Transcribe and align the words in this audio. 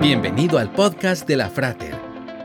Bienvenido 0.00 0.56
al 0.56 0.72
podcast 0.72 1.28
de 1.28 1.36
la 1.36 1.50
Frater, 1.50 1.94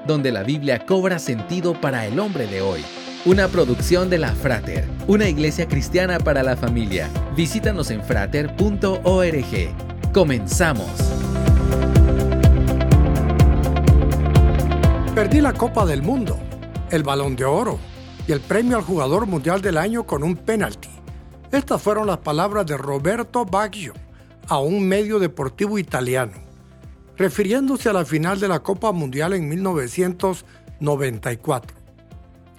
donde 0.05 0.29
la 0.29 0.43
Biblia 0.43 0.85
cobra 0.85 1.19
sentido 1.19 1.79
para 1.79 2.05
el 2.05 2.19
hombre 2.19 2.47
de 2.47 2.59
hoy. 2.59 2.83
Una 3.23 3.47
producción 3.47 4.09
de 4.09 4.17
la 4.17 4.33
Frater, 4.33 4.85
una 5.07 5.29
iglesia 5.29 5.65
cristiana 5.65 6.19
para 6.19 6.43
la 6.43 6.57
familia. 6.57 7.09
Visítanos 7.33 7.91
en 7.91 8.03
frater.org. 8.03 8.91
Comenzamos. 10.13 10.91
Perdí 15.15 15.39
la 15.39 15.53
Copa 15.53 15.85
del 15.85 16.01
Mundo, 16.01 16.37
el 16.91 17.03
Balón 17.03 17.37
de 17.37 17.45
Oro 17.45 17.79
y 18.27 18.33
el 18.33 18.41
premio 18.41 18.75
al 18.75 18.83
jugador 18.83 19.27
mundial 19.27 19.61
del 19.61 19.77
año 19.77 20.05
con 20.05 20.23
un 20.23 20.35
penalti. 20.35 20.89
Estas 21.53 21.81
fueron 21.81 22.07
las 22.07 22.17
palabras 22.17 22.65
de 22.65 22.75
Roberto 22.75 23.45
Baggio 23.45 23.93
a 24.49 24.59
un 24.59 24.85
medio 24.85 25.19
deportivo 25.19 25.79
italiano 25.79 26.44
refiriéndose 27.17 27.89
a 27.89 27.93
la 27.93 28.05
final 28.05 28.39
de 28.39 28.47
la 28.47 28.59
Copa 28.59 28.91
Mundial 28.91 29.33
en 29.33 29.49
1994. 29.49 31.77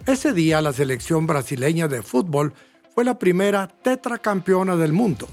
Ese 0.06 0.32
día 0.32 0.62
la 0.62 0.72
selección 0.72 1.26
brasileña 1.26 1.88
de 1.88 2.02
fútbol 2.02 2.54
fue 2.94 3.04
la 3.04 3.18
primera 3.18 3.66
tetracampeona 3.66 4.76
del 4.76 4.92
mundo. 4.92 5.26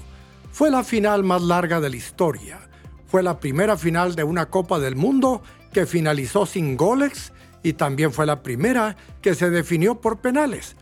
Fue 0.50 0.68
la 0.70 0.82
final 0.84 1.24
más 1.24 1.42
larga 1.42 1.80
de 1.80 1.90
la 1.90 1.96
historia. 1.96 2.60
Fue 3.06 3.22
la 3.22 3.38
primera 3.38 3.76
final 3.76 4.14
de 4.14 4.24
una 4.24 4.46
Copa 4.46 4.78
del 4.78 4.96
Mundo 4.96 5.42
que 5.72 5.84
finalizó 5.86 6.46
sin 6.46 6.76
goles 6.76 7.32
y 7.62 7.74
también 7.74 8.12
fue 8.12 8.26
la 8.26 8.42
primera 8.42 8.96
que 9.22 9.34
se 9.34 9.50
definió 9.50 10.00
por 10.00 10.18
penales. 10.18 10.76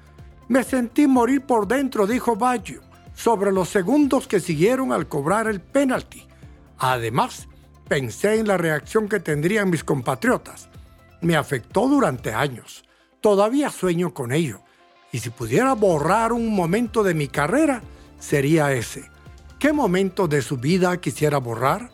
Me 0.48 0.64
sentí 0.64 1.06
morir 1.06 1.42
por 1.42 1.68
dentro, 1.68 2.06
dijo 2.06 2.36
Baggio, 2.36 2.80
sobre 3.14 3.52
los 3.52 3.68
segundos 3.68 4.26
que 4.26 4.40
siguieron 4.40 4.92
al 4.92 5.08
cobrar 5.08 5.46
el 5.46 5.60
penalti. 5.60 6.26
Además, 6.78 7.48
pensé 7.92 8.38
en 8.38 8.48
la 8.48 8.56
reacción 8.56 9.06
que 9.06 9.20
tendrían 9.20 9.68
mis 9.68 9.84
compatriotas. 9.84 10.70
Me 11.20 11.36
afectó 11.36 11.86
durante 11.86 12.32
años. 12.32 12.84
Todavía 13.20 13.68
sueño 13.68 14.14
con 14.14 14.32
ello. 14.32 14.62
Y 15.12 15.18
si 15.18 15.28
pudiera 15.28 15.74
borrar 15.74 16.32
un 16.32 16.54
momento 16.56 17.02
de 17.02 17.12
mi 17.12 17.28
carrera, 17.28 17.82
sería 18.18 18.72
ese. 18.72 19.10
¿Qué 19.58 19.74
momento 19.74 20.26
de 20.26 20.40
su 20.40 20.56
vida 20.56 20.96
quisiera 21.02 21.36
borrar? 21.36 21.90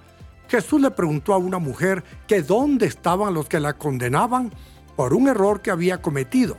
Jesús 0.46 0.80
le 0.80 0.92
preguntó 0.92 1.34
a 1.34 1.38
una 1.38 1.58
mujer 1.58 2.04
que 2.28 2.42
dónde 2.42 2.86
estaban 2.86 3.34
los 3.34 3.48
que 3.48 3.58
la 3.58 3.72
condenaban 3.72 4.52
por 4.94 5.14
un 5.14 5.26
error 5.26 5.62
que 5.62 5.72
había 5.72 6.00
cometido. 6.00 6.58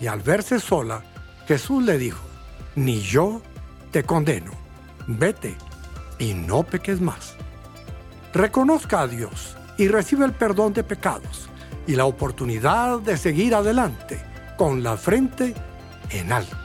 Y 0.00 0.06
al 0.06 0.20
verse 0.20 0.60
sola, 0.60 1.02
Jesús 1.48 1.82
le 1.82 1.98
dijo, 1.98 2.22
ni 2.76 3.00
yo 3.00 3.42
te 3.90 4.04
condeno. 4.04 4.52
Vete 5.08 5.56
y 6.20 6.32
no 6.32 6.62
peques 6.62 7.00
más. 7.00 7.37
Reconozca 8.32 9.00
a 9.00 9.08
Dios 9.08 9.56
y 9.76 9.88
recibe 9.88 10.24
el 10.24 10.32
perdón 10.32 10.72
de 10.72 10.84
pecados 10.84 11.48
y 11.86 11.96
la 11.96 12.04
oportunidad 12.04 13.00
de 13.00 13.16
seguir 13.16 13.54
adelante 13.54 14.20
con 14.56 14.82
la 14.82 14.96
frente 14.96 15.54
en 16.10 16.32
alto. 16.32 16.56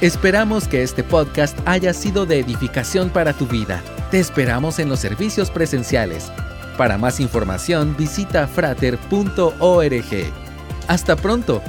Esperamos 0.00 0.68
que 0.68 0.82
este 0.82 1.02
podcast 1.02 1.58
haya 1.66 1.92
sido 1.94 2.26
de 2.26 2.38
edificación 2.38 3.08
para 3.10 3.32
tu 3.32 3.46
vida. 3.46 3.82
Te 4.10 4.20
esperamos 4.20 4.78
en 4.78 4.88
los 4.88 5.00
servicios 5.00 5.50
presenciales. 5.50 6.30
Para 6.76 6.98
más 6.98 7.18
información 7.18 7.96
visita 7.96 8.46
frater.org. 8.46 10.32
Hasta 10.86 11.16
pronto 11.16 11.62